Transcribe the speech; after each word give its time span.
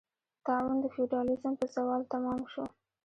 طاعون 0.45 0.77
د 0.81 0.85
فیوډالېزم 0.93 1.53
په 1.59 1.65
زوال 1.73 2.01
تمام 2.13 2.41
شو. 2.51 2.63